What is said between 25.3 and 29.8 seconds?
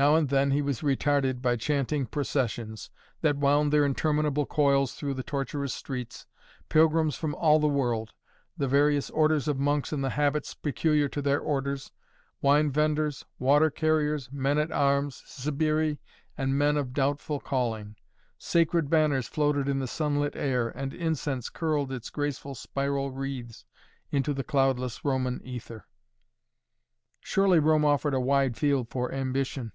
ether. Surely Rome offered a wide field for ambition.